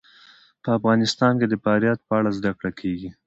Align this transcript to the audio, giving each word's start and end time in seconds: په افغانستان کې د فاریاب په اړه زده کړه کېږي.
په 0.63 0.69
افغانستان 0.77 1.33
کې 1.39 1.47
د 1.49 1.55
فاریاب 1.63 1.99
په 2.07 2.13
اړه 2.19 2.29
زده 2.37 2.51
کړه 2.59 2.71
کېږي. 2.79 3.09